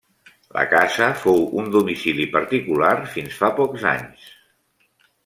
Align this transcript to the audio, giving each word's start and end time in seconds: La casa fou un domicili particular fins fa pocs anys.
La 0.55 0.61
casa 0.69 1.09
fou 1.25 1.43
un 1.63 1.69
domicili 1.75 2.25
particular 2.37 2.91
fins 3.13 3.37
fa 3.43 3.51
pocs 3.61 3.87
anys. 3.91 4.25